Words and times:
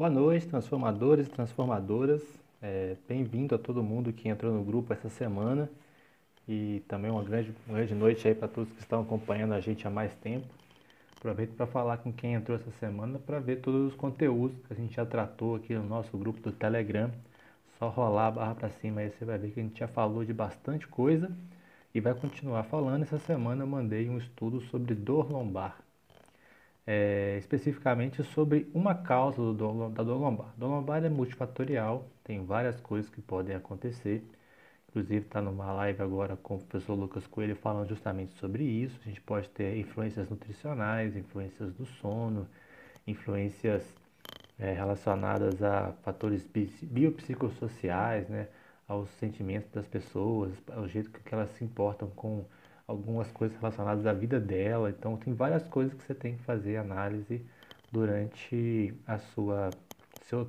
Boa 0.00 0.08
noite, 0.08 0.48
transformadores 0.48 1.26
e 1.26 1.30
transformadoras. 1.30 2.22
É, 2.62 2.96
Bem-vindo 3.06 3.54
a 3.54 3.58
todo 3.58 3.82
mundo 3.82 4.14
que 4.14 4.30
entrou 4.30 4.50
no 4.50 4.64
grupo 4.64 4.94
essa 4.94 5.10
semana 5.10 5.68
e 6.48 6.82
também 6.88 7.10
uma 7.10 7.22
grande, 7.22 7.54
grande 7.68 7.94
noite 7.94 8.26
aí 8.26 8.34
para 8.34 8.48
todos 8.48 8.72
que 8.72 8.80
estão 8.80 9.02
acompanhando 9.02 9.52
a 9.52 9.60
gente 9.60 9.86
há 9.86 9.90
mais 9.90 10.14
tempo. 10.14 10.46
Aproveito 11.18 11.54
para 11.54 11.66
falar 11.66 11.98
com 11.98 12.10
quem 12.10 12.32
entrou 12.32 12.56
essa 12.56 12.70
semana 12.80 13.18
para 13.18 13.38
ver 13.40 13.56
todos 13.56 13.92
os 13.92 13.94
conteúdos 13.94 14.56
que 14.66 14.72
a 14.72 14.76
gente 14.76 14.94
já 14.96 15.04
tratou 15.04 15.56
aqui 15.56 15.74
no 15.74 15.84
nosso 15.84 16.16
grupo 16.16 16.40
do 16.40 16.50
Telegram. 16.50 17.10
Só 17.78 17.90
rolar 17.90 18.28
a 18.28 18.30
barra 18.30 18.54
para 18.54 18.70
cima 18.70 19.02
aí 19.02 19.10
você 19.10 19.26
vai 19.26 19.36
ver 19.36 19.50
que 19.50 19.60
a 19.60 19.62
gente 19.62 19.80
já 19.80 19.86
falou 19.86 20.24
de 20.24 20.32
bastante 20.32 20.88
coisa 20.88 21.30
e 21.94 22.00
vai 22.00 22.14
continuar 22.14 22.62
falando. 22.62 23.02
Essa 23.02 23.18
semana 23.18 23.64
eu 23.64 23.66
mandei 23.66 24.08
um 24.08 24.16
estudo 24.16 24.62
sobre 24.62 24.94
dor 24.94 25.30
lombar 25.30 25.76
é, 26.92 27.36
especificamente 27.38 28.20
sobre 28.24 28.68
uma 28.74 28.96
causa 28.96 29.36
do 29.40 29.90
da 29.90 30.02
dor 30.02 30.20
lombar. 30.20 30.52
Dor 30.56 30.70
lombar 30.70 31.04
é 31.04 31.08
multifatorial, 31.08 32.08
tem 32.24 32.44
várias 32.44 32.80
coisas 32.80 33.08
que 33.08 33.22
podem 33.22 33.54
acontecer. 33.54 34.24
Inclusive 34.88 35.24
está 35.24 35.40
numa 35.40 35.72
live 35.72 36.02
agora 36.02 36.36
com 36.36 36.56
o 36.56 36.58
professor 36.58 36.94
Lucas 36.94 37.28
Coelho 37.28 37.54
falando 37.54 37.88
justamente 37.88 38.34
sobre 38.40 38.64
isso. 38.64 38.98
A 39.04 39.08
gente 39.08 39.20
pode 39.20 39.48
ter 39.50 39.76
influências 39.76 40.28
nutricionais, 40.28 41.14
influências 41.14 41.72
do 41.74 41.86
sono, 41.86 42.48
influências 43.06 43.84
é, 44.58 44.72
relacionadas 44.72 45.62
a 45.62 45.92
fatores 46.02 46.44
biopsicossociais, 46.82 48.28
né, 48.28 48.48
aos 48.88 49.08
sentimentos 49.10 49.70
das 49.70 49.86
pessoas, 49.86 50.52
ao 50.72 50.88
jeito 50.88 51.08
que 51.08 51.32
elas 51.32 51.50
se 51.52 51.62
importam 51.62 52.10
com 52.10 52.44
algumas 52.90 53.30
coisas 53.30 53.56
relacionadas 53.58 54.04
à 54.04 54.12
vida 54.12 54.40
dela. 54.40 54.90
Então, 54.90 55.16
tem 55.16 55.32
várias 55.32 55.62
coisas 55.68 55.94
que 55.94 56.02
você 56.02 56.14
tem 56.14 56.36
que 56.36 56.42
fazer 56.42 56.76
análise 56.76 57.40
durante 57.92 58.92
a 59.06 59.18
sua, 59.18 59.70
seu, 60.22 60.48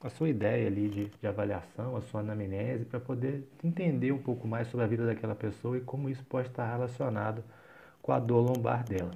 a 0.00 0.08
sua 0.10 0.28
ideia 0.28 0.66
ali 0.66 0.88
de, 0.88 1.04
de 1.06 1.26
avaliação, 1.26 1.96
a 1.96 2.00
sua 2.00 2.20
anamnese, 2.20 2.84
para 2.84 2.98
poder 2.98 3.46
entender 3.62 4.12
um 4.12 4.22
pouco 4.22 4.48
mais 4.48 4.68
sobre 4.68 4.84
a 4.84 4.88
vida 4.88 5.06
daquela 5.06 5.34
pessoa 5.34 5.76
e 5.76 5.80
como 5.80 6.08
isso 6.08 6.24
pode 6.24 6.48
estar 6.48 6.70
relacionado 6.70 7.44
com 8.00 8.12
a 8.12 8.18
dor 8.18 8.40
lombar 8.40 8.84
dela. 8.84 9.10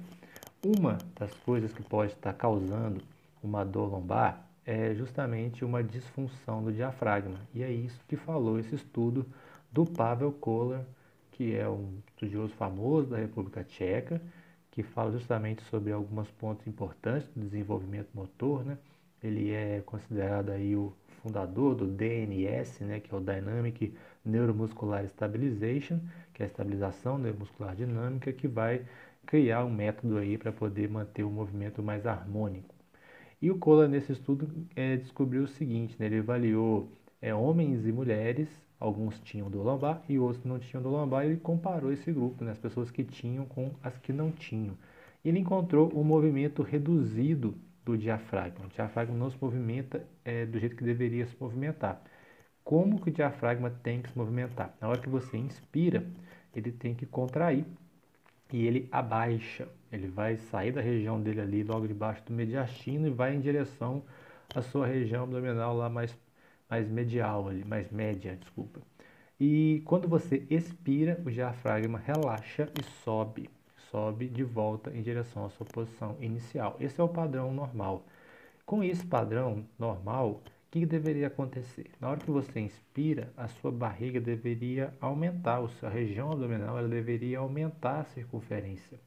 Uma 0.63 0.97
das 1.19 1.33
coisas 1.33 1.73
que 1.73 1.83
pode 1.83 2.13
estar 2.13 2.33
causando 2.33 3.01
uma 3.41 3.65
dor 3.65 3.91
lombar 3.91 4.47
é 4.65 4.93
justamente 4.93 5.65
uma 5.65 5.83
disfunção 5.83 6.63
do 6.63 6.71
diafragma. 6.71 7.37
E 7.53 7.63
é 7.63 7.71
isso 7.71 7.99
que 8.07 8.15
falou 8.15 8.59
esse 8.59 8.75
estudo 8.75 9.25
do 9.71 9.85
Pavel 9.85 10.31
Kohler, 10.31 10.85
que 11.33 11.55
é 11.55 11.67
um 11.69 11.99
estudioso 12.07 12.53
famoso 12.53 13.09
da 13.09 13.17
República 13.17 13.63
Tcheca, 13.63 14.21
que 14.71 14.81
fala 14.81 15.11
justamente 15.11 15.61
sobre 15.63 15.91
alguns 15.91 16.29
pontos 16.31 16.65
importantes 16.65 17.29
do 17.35 17.41
desenvolvimento 17.41 18.09
motor, 18.13 18.65
né? 18.65 18.77
Ele 19.21 19.51
é 19.51 19.81
considerado 19.85 20.49
aí 20.49 20.75
o 20.75 20.93
fundador 21.21 21.75
do 21.75 21.87
DNS, 21.87 22.83
né, 22.83 22.99
que 22.99 23.13
é 23.13 23.17
o 23.17 23.21
Dynamic 23.21 23.95
Neuromuscular 24.25 25.05
Stabilization, 25.05 25.99
que 26.33 26.43
é 26.43 26.45
a 26.45 26.49
estabilização 26.49 27.17
neuromuscular 27.17 27.75
dinâmica, 27.75 28.33
que 28.33 28.47
vai 28.47 28.85
criar 29.25 29.63
um 29.63 29.71
método 29.71 30.17
aí 30.17 30.37
para 30.37 30.51
poder 30.51 30.89
manter 30.89 31.23
o 31.23 31.29
movimento 31.29 31.81
mais 31.81 32.05
harmônico. 32.05 32.75
E 33.41 33.49
o 33.49 33.57
Kohler, 33.57 33.89
nesse 33.89 34.11
estudo, 34.11 34.49
é, 34.75 34.97
descobriu 34.97 35.43
o 35.43 35.47
seguinte, 35.47 35.95
né, 35.97 36.07
ele 36.07 36.19
avaliou 36.19 36.91
é, 37.21 37.33
homens 37.33 37.85
e 37.85 37.91
mulheres 37.91 38.49
alguns 38.83 39.17
tinham 39.21 39.49
do 39.49 39.63
lombar 39.63 40.01
e 40.09 40.19
outros 40.19 40.43
não 40.43 40.59
tinham 40.59 40.83
do 40.83 40.89
lombar, 40.89 41.23
e 41.23 41.29
ele 41.29 41.39
comparou 41.39 41.91
esse 41.91 42.11
grupo, 42.11 42.43
né, 42.43 42.51
as 42.51 42.57
pessoas 42.57 42.91
que 42.91 43.03
tinham 43.03 43.45
com 43.45 43.71
as 43.81 43.97
que 43.97 44.11
não 44.11 44.29
tinham. 44.29 44.77
Ele 45.23 45.39
encontrou 45.39 45.89
um 45.97 46.03
movimento 46.03 46.61
reduzido 46.61 47.55
do 47.85 47.97
diafragma. 47.97 48.65
O 48.65 48.67
diafragma 48.67 49.15
não 49.15 49.29
se 49.29 49.37
movimenta 49.41 50.05
é, 50.25 50.45
do 50.45 50.59
jeito 50.59 50.75
que 50.75 50.83
deveria 50.83 51.25
se 51.25 51.35
movimentar. 51.39 52.01
Como 52.61 52.99
que 52.99 53.09
o 53.09 53.13
diafragma 53.13 53.69
tem 53.69 54.01
que 54.01 54.09
se 54.09 54.17
movimentar? 54.17 54.75
Na 54.81 54.89
hora 54.89 54.99
que 54.99 55.09
você 55.09 55.37
inspira, 55.37 56.05
ele 56.53 56.71
tem 56.71 56.93
que 56.93 57.05
contrair 57.05 57.65
e 58.51 58.65
ele 58.65 58.89
abaixa. 58.91 59.65
Ele 59.93 60.07
vai 60.07 60.35
sair 60.35 60.73
da 60.73 60.81
região 60.81 61.21
dele 61.21 61.39
ali, 61.39 61.63
logo 61.63 61.87
debaixo 61.87 62.21
do 62.25 62.33
mediastino, 62.33 63.07
e 63.07 63.09
vai 63.09 63.33
em 63.33 63.39
direção 63.39 64.03
à 64.53 64.61
sua 64.61 64.87
região 64.87 65.23
abdominal 65.23 65.75
lá 65.75 65.89
mais 65.89 66.13
mais 66.73 66.89
medial 66.89 67.47
ali, 67.47 67.63
mais 67.63 67.91
média, 67.91 68.35
desculpa. 68.35 68.81
E 69.39 69.83
quando 69.85 70.07
você 70.07 70.43
expira, 70.49 71.21
o 71.23 71.29
diafragma 71.29 71.99
relaxa 71.99 72.67
e 72.79 72.83
sobe, 73.03 73.47
sobe 73.91 74.27
de 74.27 74.43
volta 74.43 74.89
em 74.89 75.03
direção 75.03 75.45
à 75.45 75.49
sua 75.51 75.67
posição 75.67 76.17
inicial. 76.19 76.75
Esse 76.79 76.99
é 76.99 77.03
o 77.03 77.07
padrão 77.07 77.53
normal. 77.53 78.07
Com 78.65 78.83
esse 78.83 79.05
padrão 79.05 79.63
normal, 79.77 80.41
o 80.41 80.41
que 80.71 80.83
deveria 80.83 81.27
acontecer? 81.27 81.91
Na 82.01 82.09
hora 82.09 82.19
que 82.19 82.31
você 82.31 82.59
inspira, 82.59 83.31
a 83.37 83.47
sua 83.47 83.71
barriga 83.71 84.19
deveria 84.19 84.91
aumentar, 84.99 85.59
a 85.59 85.67
sua 85.67 85.89
região 85.89 86.31
abdominal 86.31 86.75
ela 86.75 86.89
deveria 86.89 87.37
aumentar 87.37 87.99
a 87.99 88.05
circunferência. 88.05 88.99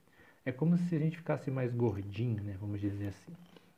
É 0.44 0.52
como 0.52 0.78
se 0.78 0.94
a 0.94 1.00
gente 1.00 1.16
ficasse 1.16 1.50
mais 1.50 1.74
gordinho, 1.74 2.44
né? 2.44 2.56
vamos 2.60 2.80
dizer 2.80 3.08
assim. 3.08 3.32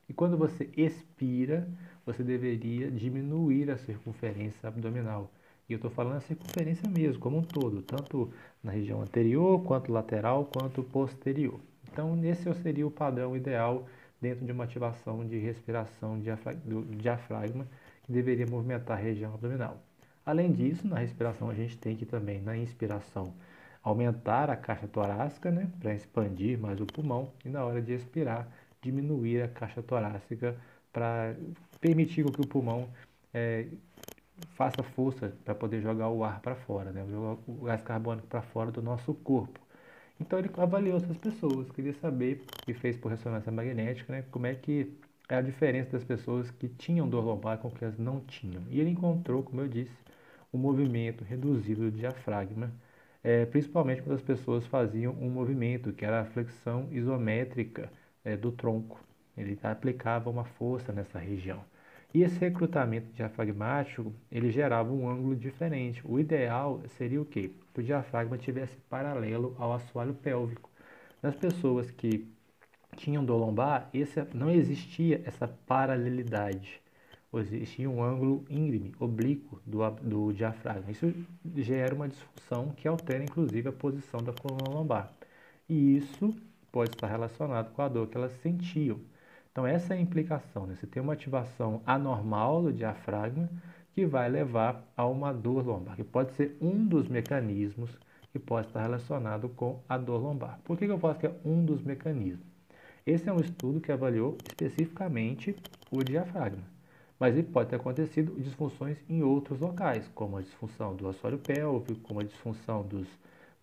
E 0.09 0.13
quando 0.13 0.37
você 0.37 0.71
expira, 0.77 1.69
você 2.09 2.23
deveria 2.23 2.91
diminuir 2.91 3.71
a 3.71 3.77
circunferência 3.77 4.67
abdominal. 4.67 5.31
E 5.69 5.75
eu 5.75 5.77
estou 5.77 5.91
falando 5.91 6.17
a 6.17 6.21
circunferência 6.21 6.89
mesmo, 6.89 7.21
como 7.21 7.37
um 7.37 7.43
todo, 7.43 7.83
tanto 7.83 8.33
na 8.65 8.73
região 8.73 9.03
anterior, 9.03 9.63
quanto 9.63 9.93
lateral, 9.93 10.47
quanto 10.47 10.83
posterior. 10.83 11.61
Então, 11.93 12.19
esse 12.25 12.53
seria 12.63 12.87
o 12.87 12.91
padrão 12.91 13.37
ideal 13.37 13.87
dentro 14.23 14.47
de 14.47 14.53
uma 14.53 14.65
ativação 14.65 15.27
de 15.27 15.39
respiração 15.39 16.19
do 16.65 16.83
diafragma, 16.97 17.67
que 18.03 18.11
deveria 18.11 18.47
movimentar 18.47 18.97
a 18.97 19.01
região 19.01 19.35
abdominal. 19.35 19.77
Além 20.25 20.51
disso, 20.51 20.89
na 20.89 20.99
respiração, 20.99 21.51
a 21.51 21.55
gente 21.55 21.77
tem 21.77 21.95
que 21.95 22.07
também, 22.07 22.41
na 22.41 22.57
inspiração, 22.57 23.35
aumentar 23.83 24.49
a 24.49 24.57
caixa 24.57 24.89
torácica, 24.89 25.51
né, 25.51 25.69
para 25.79 25.95
expandir 25.95 26.59
mais 26.59 26.81
o 26.81 26.87
pulmão, 26.87 27.31
e 27.45 27.51
na 27.51 27.63
hora 27.65 27.83
de 27.83 27.93
expirar, 27.93 28.49
diminuir 28.81 29.43
a 29.43 29.49
caixa 29.49 29.83
torácica 29.83 30.57
para 30.99 31.37
permitir 31.81 32.25
que 32.25 32.41
o 32.41 32.47
pulmão 32.47 32.89
é, 33.33 33.69
faça 34.57 34.83
força 34.83 35.33
para 35.45 35.55
poder 35.55 35.81
jogar 35.81 36.09
o 36.09 36.25
ar 36.25 36.41
para 36.41 36.57
fora, 36.57 36.91
né? 36.91 37.07
jogar 37.09 37.41
o 37.47 37.65
gás 37.65 37.81
carbônico 37.83 38.27
para 38.27 38.43
fora 38.43 38.73
do 38.73 38.83
nosso 38.83 39.15
corpo. 39.15 39.61
Então 40.19 40.37
ele 40.37 40.51
avaliou 40.57 40.97
essas 40.97 41.17
pessoas, 41.17 41.71
queria 41.71 41.93
saber, 41.95 42.43
e 42.67 42.75
fez 42.75 42.97
por 42.97 43.13
ressonância 43.13 43.53
magnética, 43.53 44.13
né, 44.13 44.25
como 44.33 44.47
é 44.47 44.55
que 44.57 44.99
é 45.29 45.37
a 45.37 45.41
diferença 45.41 45.93
das 45.93 46.03
pessoas 46.03 46.51
que 46.51 46.69
tinham 46.69 47.09
dor 47.09 47.25
lombar 47.25 47.59
com 47.59 47.71
que 47.71 47.85
as 47.85 47.97
não 47.97 48.19
tinham. 48.19 48.65
E 48.69 48.81
ele 48.81 48.91
encontrou, 48.91 49.45
como 49.45 49.61
eu 49.61 49.69
disse, 49.69 49.97
um 50.53 50.59
movimento 50.59 51.23
reduzido 51.23 51.89
do 51.89 51.97
diafragma, 51.97 52.73
é, 53.23 53.47
principalmente 53.47 54.03
quando 54.03 54.17
as 54.17 54.23
pessoas 54.23 54.67
faziam 54.67 55.13
um 55.13 55.31
movimento 55.31 55.93
que 55.93 56.05
era 56.05 56.23
a 56.23 56.25
flexão 56.25 56.89
isométrica 56.91 57.89
é, 58.25 58.37
do 58.37 58.51
tronco. 58.51 59.08
Ele 59.39 59.59
aplicava 59.63 60.29
uma 60.29 60.45
força 60.45 60.93
nessa 60.93 61.19
região. 61.19 61.65
E 62.13 62.23
esse 62.23 62.39
recrutamento 62.39 63.13
diafragmático, 63.13 64.13
ele 64.33 64.51
gerava 64.51 64.93
um 64.93 65.09
ângulo 65.09 65.37
diferente. 65.37 66.03
O 66.05 66.19
ideal 66.19 66.83
seria 66.97 67.21
o 67.21 67.25
quê? 67.25 67.51
Que 67.75 67.81
o 67.81 67.83
diafragma 67.83 68.39
tivesse 68.39 68.77
paralelo 68.89 69.55
ao 69.59 69.73
assoalho 69.75 70.15
pélvico. 70.15 70.71
Nas 71.23 71.35
pessoas 71.35 71.91
que 71.91 72.27
tinham 72.97 73.25
dor 73.25 73.37
lombar, 73.37 73.91
esse, 73.93 74.27
não 74.35 74.51
existia 74.51 75.23
essa 75.25 75.47
paralelidade. 75.47 76.81
Existia 77.35 77.89
um 77.91 78.03
ângulo 78.03 78.45
íngreme, 78.49 78.95
oblíquo 78.99 79.61
do, 79.67 79.79
do 80.03 80.33
diafragma. 80.33 80.91
Isso 80.91 81.13
gera 81.57 81.95
uma 81.95 82.09
disfunção 82.09 82.71
que 82.71 82.89
altera, 82.89 83.23
inclusive, 83.23 83.69
a 83.69 83.73
posição 83.73 84.21
da 84.23 84.33
coluna 84.33 84.71
lombar. 84.71 85.13
E 85.69 85.97
isso 85.99 86.35
pode 86.73 86.91
estar 86.91 87.07
relacionado 87.07 87.73
com 87.75 87.83
a 87.83 87.89
dor 87.89 88.09
que 88.09 88.17
elas 88.17 88.33
sentiam. 88.41 88.99
Então, 89.51 89.67
essa 89.67 89.95
é 89.95 89.99
a 89.99 90.01
implicação. 90.01 90.67
Né? 90.67 90.75
Você 90.75 90.87
tem 90.87 91.03
uma 91.03 91.13
ativação 91.13 91.83
anormal 91.87 92.63
do 92.63 92.73
diafragma 92.73 93.49
que 93.93 94.07
vai 94.07 94.29
levar 94.29 94.85
a 94.97 95.07
uma 95.07 95.33
dor 95.33 95.67
lombar, 95.67 95.97
que 95.97 96.05
pode 96.05 96.33
ser 96.33 96.57
um 96.61 96.87
dos 96.87 97.09
mecanismos 97.09 97.91
que 98.31 98.39
pode 98.39 98.69
estar 98.69 98.83
relacionado 98.83 99.49
com 99.49 99.81
a 99.89 99.99
dor 99.99 100.23
lombar. 100.23 100.61
Por 100.65 100.79
que, 100.79 100.87
que 100.87 100.93
eu 100.93 100.99
falo 100.99 101.17
que 101.17 101.27
é 101.27 101.35
um 101.45 101.65
dos 101.65 101.83
mecanismos? 101.83 102.47
Esse 103.07 103.29
é 103.29 103.33
um 103.33 103.41
estudo 103.41 103.81
que 103.81 103.91
avaliou 103.91 104.37
especificamente 104.47 105.57
o 105.91 106.05
diafragma, 106.05 106.63
mas 107.19 107.35
ele 107.35 107.49
pode 107.49 107.71
ter 107.71 107.77
acontecido 107.77 108.39
disfunções 108.39 108.99
em 109.09 109.23
outros 109.23 109.59
locais, 109.59 110.07
como 110.15 110.37
a 110.37 110.43
disfunção 110.43 110.95
do 110.95 111.09
assoalho 111.09 111.39
pélvico, 111.39 112.01
como 112.03 112.21
a 112.21 112.25
disfunção 112.25 112.83
dos 112.87 113.09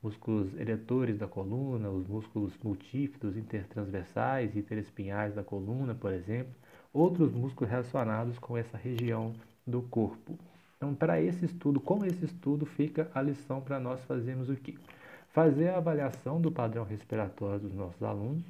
músculos 0.06 0.48
eretores 0.64 1.18
da 1.18 1.28
coluna, 1.28 1.90
os 1.90 2.08
músculos 2.08 2.54
multífidos 2.64 3.36
intertransversais 3.44 4.56
e 4.56 4.60
interespinhais 4.60 5.34
da 5.36 5.44
coluna, 5.44 5.94
por 5.96 6.12
exemplo, 6.14 6.54
outros 6.94 7.32
músculos 7.34 7.70
relacionados 7.72 8.38
com 8.40 8.54
essa 8.58 8.78
região 8.78 9.34
do 9.66 9.82
corpo. 9.82 10.32
Então, 10.78 10.94
para 11.02 11.20
esse 11.22 11.44
estudo, 11.46 11.80
com 11.80 12.06
esse 12.06 12.24
estudo 12.26 12.66
fica 12.66 13.10
a 13.14 13.22
lição 13.22 13.62
para 13.62 13.80
nós 13.80 14.00
fazermos 14.06 14.50
o 14.50 14.56
quê? 14.56 14.76
Fazer 15.34 15.70
a 15.70 15.78
avaliação 15.78 16.40
do 16.42 16.52
padrão 16.52 16.84
respiratório 16.86 17.60
dos 17.60 17.74
nossos 17.74 18.04
alunos, 18.04 18.44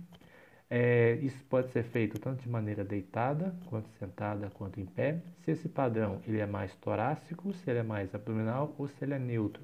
É, 0.70 1.16
isso 1.22 1.44
pode 1.46 1.72
ser 1.72 1.84
feito 1.84 2.20
tanto 2.20 2.42
de 2.42 2.50
maneira 2.50 2.84
deitada, 2.84 3.56
quanto 3.70 3.88
sentada, 4.00 4.50
quanto 4.58 4.80
em 4.80 4.86
pé. 4.86 5.22
Se 5.44 5.52
esse 5.52 5.70
padrão 5.70 6.22
ele 6.28 6.40
é 6.40 6.46
mais 6.48 6.74
torácico, 6.76 7.54
se 7.54 7.70
ele 7.70 7.80
é 7.80 7.84
mais 7.84 8.14
abdominal 8.16 8.74
ou 8.78 8.88
se 8.88 9.04
ele 9.04 9.14
é 9.14 9.20
neutro. 9.20 9.62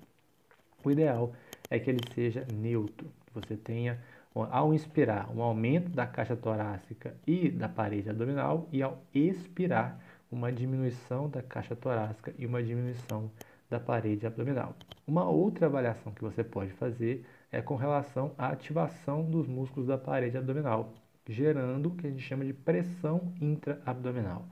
O 0.83 0.91
ideal 0.91 1.33
é 1.50 1.50
que 1.79 1.89
ele 1.89 2.00
seja 2.13 2.45
neutro, 2.53 3.07
que 3.25 3.33
você 3.33 3.56
tenha, 3.56 4.00
ao 4.33 4.73
inspirar, 4.73 5.29
um 5.35 5.41
aumento 5.41 5.89
da 5.89 6.06
caixa 6.06 6.35
torácica 6.35 7.15
e 7.27 7.50
da 7.50 7.68
parede 7.68 8.09
abdominal 8.09 8.68
e 8.71 8.81
ao 8.81 9.03
expirar, 9.13 10.00
uma 10.31 10.51
diminuição 10.51 11.29
da 11.29 11.41
caixa 11.41 11.75
torácica 11.75 12.33
e 12.38 12.45
uma 12.45 12.63
diminuição 12.63 13.29
da 13.69 13.79
parede 13.79 14.25
abdominal. 14.25 14.75
Uma 15.06 15.27
outra 15.29 15.65
avaliação 15.65 16.13
que 16.13 16.21
você 16.21 16.44
pode 16.44 16.71
fazer 16.71 17.25
é 17.51 17.62
com 17.62 17.75
relação 17.75 18.33
à 18.38 18.47
ativação 18.47 19.24
dos 19.24 19.47
músculos 19.47 19.88
da 19.88 19.97
parede 19.97 20.38
abdominal, 20.38 20.94
gerando 21.27 21.88
o 21.88 21.95
que 21.95 22.07
a 22.07 22.09
gente 22.09 22.24
chama 22.24 22.45
de 22.45 22.53
pressão 22.53 23.33
intraabdominal. 23.41 24.45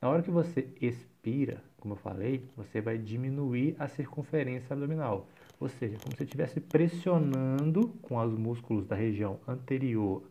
Na 0.00 0.08
hora 0.08 0.22
que 0.22 0.30
você 0.30 0.68
expira, 0.80 1.62
como 1.78 1.94
eu 1.94 1.98
falei, 1.98 2.44
você 2.56 2.80
vai 2.80 2.98
diminuir 2.98 3.74
a 3.78 3.88
circunferência 3.88 4.74
abdominal, 4.74 5.26
ou 5.64 5.70
seja, 5.70 5.96
como 5.96 6.14
se 6.14 6.24
estivesse 6.24 6.60
pressionando 6.60 7.88
com 8.02 8.18
os 8.18 8.38
músculos 8.38 8.86
da 8.86 8.94
região 8.94 9.40
anterior, 9.48 10.22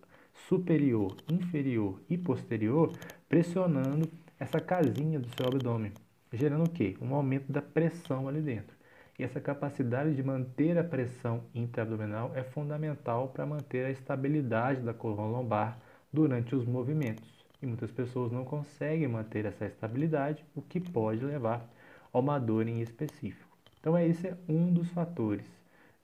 superior, 0.48 1.18
inferior 1.28 2.00
e 2.08 2.20
posterior, 2.20 2.92
pressionando 3.28 4.08
essa 4.40 4.60
casinha 4.60 5.20
do 5.20 5.28
seu 5.30 5.48
abdômen, 5.48 5.92
gerando 6.32 6.66
o 6.66 6.70
quê? 6.70 6.96
Um 7.02 7.16
aumento 7.16 7.52
da 7.52 7.64
pressão 7.64 8.28
ali 8.28 8.42
dentro. 8.42 8.78
E 9.18 9.24
essa 9.24 9.42
capacidade 9.42 10.16
de 10.16 10.22
manter 10.22 10.78
a 10.78 10.84
pressão 10.84 11.46
intraabdominal 11.56 12.32
é 12.36 12.44
fundamental 12.44 13.30
para 13.30 13.44
manter 13.44 13.88
a 13.88 13.90
estabilidade 13.90 14.82
da 14.82 14.94
coluna 14.94 15.24
lombar 15.24 15.80
durante 16.12 16.56
os 16.56 16.64
movimentos. 16.64 17.44
E 17.60 17.66
muitas 17.66 17.90
pessoas 17.90 18.32
não 18.32 18.46
conseguem 18.46 19.08
manter 19.08 19.46
essa 19.46 19.66
estabilidade, 19.66 20.46
o 20.54 20.62
que 20.62 20.80
pode 20.80 21.26
levar 21.26 21.68
a 22.14 22.20
uma 22.20 22.38
dor 22.38 22.68
em 22.68 22.82
específico. 22.82 23.53
Então, 23.84 24.00
esse 24.00 24.30
é 24.30 24.38
um 24.48 24.72
dos 24.72 24.88
fatores. 24.92 25.46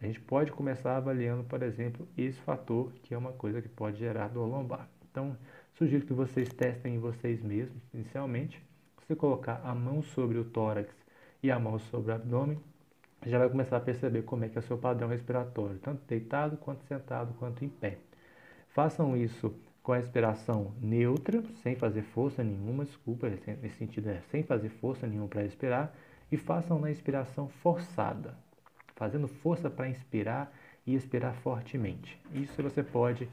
A 0.01 0.05
gente 0.05 0.19
pode 0.19 0.51
começar 0.51 0.97
avaliando, 0.97 1.45
por 1.45 1.63
exemplo, 1.63 2.05
esse 2.17 2.37
fator, 2.41 2.91
que 3.03 3.13
é 3.13 3.17
uma 3.17 3.31
coisa 3.31 3.61
que 3.61 3.69
pode 3.69 3.97
gerar 3.97 4.27
dor 4.27 4.47
lombar. 4.47 4.85
Então, 5.09 5.37
sugiro 5.75 6.05
que 6.05 6.11
vocês 6.11 6.49
testem 6.49 6.95
em 6.95 6.99
vocês 6.99 7.41
mesmos, 7.41 7.81
inicialmente. 7.93 8.61
Você 8.97 9.15
colocar 9.15 9.61
a 9.63 9.73
mão 9.73 10.03
sobre 10.03 10.37
o 10.37 10.43
tórax 10.43 10.93
e 11.41 11.49
a 11.49 11.57
mão 11.57 11.79
sobre 11.79 12.11
o 12.11 12.15
abdômen, 12.15 12.59
já 13.25 13.39
vai 13.39 13.49
começar 13.49 13.77
a 13.77 13.79
perceber 13.79 14.23
como 14.23 14.43
é 14.43 14.49
que 14.49 14.57
é 14.57 14.59
o 14.59 14.63
seu 14.63 14.77
padrão 14.77 15.07
respiratório, 15.07 15.79
tanto 15.79 16.01
deitado, 16.05 16.57
quanto 16.57 16.83
sentado, 16.83 17.33
quanto 17.39 17.63
em 17.63 17.69
pé. 17.69 17.97
Façam 18.67 19.15
isso 19.15 19.55
com 19.81 19.93
a 19.93 19.97
respiração 19.97 20.73
neutra, 20.81 21.41
sem 21.63 21.77
fazer 21.77 22.01
força 22.01 22.43
nenhuma, 22.43 22.83
desculpa, 22.83 23.29
nesse 23.29 23.77
sentido 23.77 24.09
é 24.09 24.19
sem 24.31 24.43
fazer 24.43 24.67
força 24.67 25.07
nenhuma 25.07 25.29
para 25.29 25.43
respirar, 25.43 25.93
e 26.31 26.37
façam 26.37 26.79
na 26.79 26.91
inspiração 26.91 27.47
forçada, 27.47 28.35
fazendo 28.95 29.27
força 29.27 29.69
para 29.69 29.87
inspirar 29.87 30.51
e 30.85 30.95
expirar 30.95 31.33
fortemente. 31.35 32.19
Isso 32.33 32.61
você 32.61 32.83
pode, 32.83 33.29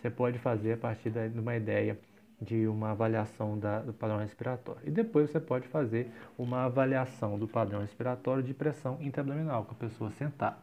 você 0.00 0.10
pode 0.10 0.38
fazer 0.38 0.74
a 0.74 0.76
partir 0.76 1.10
de 1.10 1.38
uma 1.38 1.56
ideia 1.56 1.98
de 2.42 2.66
uma 2.66 2.90
avaliação 2.90 3.56
da, 3.56 3.78
do 3.80 3.92
padrão 3.92 4.18
respiratório. 4.18 4.82
E 4.84 4.90
depois 4.90 5.30
você 5.30 5.38
pode 5.38 5.68
fazer 5.68 6.10
uma 6.36 6.64
avaliação 6.64 7.38
do 7.38 7.46
padrão 7.46 7.80
respiratório 7.80 8.42
de 8.42 8.52
pressão 8.52 8.98
intraabdominal 9.00 9.64
com 9.64 9.72
a 9.72 9.76
pessoa 9.76 10.10
sentada. 10.10 10.58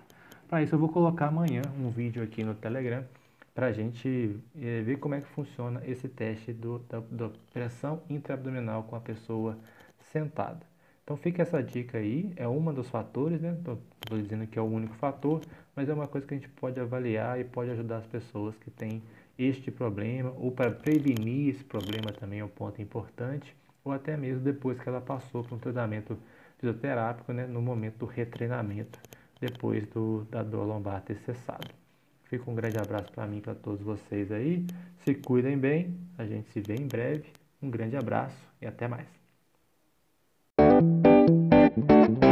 Para 0.49 0.61
isso 0.61 0.75
eu 0.75 0.79
vou 0.79 0.89
colocar 0.89 1.27
amanhã 1.27 1.61
um 1.79 1.89
vídeo 1.89 2.21
aqui 2.21 2.43
no 2.43 2.53
Telegram 2.53 3.05
para 3.55 3.67
a 3.67 3.71
gente 3.71 4.37
é, 4.61 4.81
ver 4.81 4.97
como 4.97 5.15
é 5.15 5.21
que 5.21 5.27
funciona 5.27 5.81
esse 5.85 6.07
teste 6.07 6.51
do, 6.51 6.79
da, 6.89 7.01
da 7.11 7.29
pressão 7.53 8.01
intraabdominal 8.09 8.83
com 8.83 8.95
a 8.95 8.99
pessoa 8.99 9.57
sentada. 10.11 10.68
Então 11.09 11.17
fica 11.17 11.41
essa 11.41 11.63
dica 11.63 11.97
aí, 11.97 12.31
é 12.35 12.47
uma 12.47 12.71
dos 12.71 12.87
fatores, 12.87 13.41
né? 13.41 13.57
Estou 13.57 13.79
dizendo 14.21 14.45
que 14.45 14.59
é 14.59 14.61
o 14.61 14.65
único 14.65 14.93
fator, 14.93 15.41
mas 15.75 15.89
é 15.89 15.93
uma 15.95 16.07
coisa 16.07 16.27
que 16.27 16.35
a 16.35 16.37
gente 16.37 16.49
pode 16.49 16.79
avaliar 16.79 17.39
e 17.39 17.43
pode 17.43 17.71
ajudar 17.71 17.97
as 17.97 18.05
pessoas 18.05 18.55
que 18.59 18.69
têm 18.69 19.01
este 19.35 19.71
problema, 19.71 20.31
ou 20.37 20.51
para 20.51 20.69
prevenir 20.69 21.49
esse 21.49 21.63
problema 21.63 22.11
também 22.11 22.41
é 22.41 22.45
um 22.45 22.47
ponto 22.47 22.79
importante, 22.79 23.55
ou 23.83 23.91
até 23.91 24.15
mesmo 24.15 24.41
depois 24.41 24.79
que 24.79 24.87
ela 24.87 25.01
passou 25.01 25.43
por 25.43 25.55
um 25.55 25.57
tratamento 25.57 26.15
fisioterápico, 26.59 27.33
né, 27.33 27.47
no 27.47 27.59
momento 27.59 27.97
do 27.97 28.05
retreinamento, 28.05 28.99
depois 29.41 29.87
do, 29.87 30.27
da 30.29 30.43
dor 30.43 30.63
lombar 30.67 31.01
ter 31.01 31.17
cessado. 31.21 31.69
Fica 32.25 32.51
um 32.51 32.53
grande 32.53 32.77
abraço 32.77 33.11
para 33.11 33.25
mim 33.25 33.39
e 33.39 33.41
para 33.41 33.55
todos 33.55 33.81
vocês 33.81 34.31
aí. 34.31 34.63
Se 34.99 35.15
cuidem 35.15 35.57
bem, 35.57 35.97
a 36.19 36.25
gente 36.27 36.51
se 36.51 36.61
vê 36.61 36.75
em 36.75 36.87
breve. 36.87 37.25
Um 37.59 37.71
grande 37.71 37.97
abraço 37.97 38.37
e 38.61 38.67
até 38.67 38.87
mais. 38.87 39.18
Thank 41.87 42.23
you. 42.23 42.28